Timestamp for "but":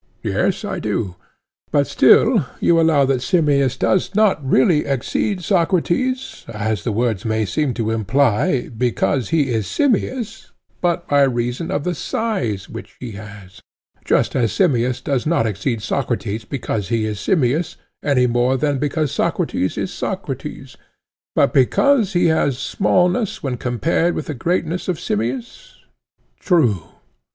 1.69-1.85, 10.81-11.07, 21.35-21.53